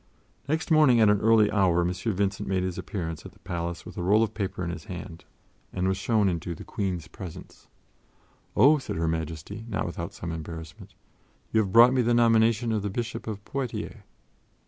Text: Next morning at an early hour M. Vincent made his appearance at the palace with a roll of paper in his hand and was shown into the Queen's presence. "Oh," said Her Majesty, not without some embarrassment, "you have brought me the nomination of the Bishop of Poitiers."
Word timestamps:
Next 0.49 0.71
morning 0.71 0.99
at 0.99 1.11
an 1.11 1.21
early 1.21 1.51
hour 1.51 1.81
M. 1.81 1.93
Vincent 1.93 2.49
made 2.49 2.63
his 2.63 2.79
appearance 2.79 3.23
at 3.23 3.33
the 3.33 3.39
palace 3.41 3.85
with 3.85 3.97
a 3.99 4.01
roll 4.01 4.23
of 4.23 4.33
paper 4.33 4.63
in 4.63 4.71
his 4.71 4.85
hand 4.85 5.25
and 5.71 5.87
was 5.87 5.95
shown 5.97 6.27
into 6.27 6.55
the 6.55 6.63
Queen's 6.63 7.07
presence. 7.07 7.67
"Oh," 8.55 8.79
said 8.79 8.95
Her 8.95 9.07
Majesty, 9.07 9.63
not 9.69 9.85
without 9.85 10.15
some 10.15 10.31
embarrassment, 10.31 10.95
"you 11.51 11.59
have 11.59 11.71
brought 11.71 11.93
me 11.93 12.01
the 12.01 12.15
nomination 12.15 12.71
of 12.71 12.81
the 12.81 12.89
Bishop 12.89 13.27
of 13.27 13.45
Poitiers." 13.45 14.01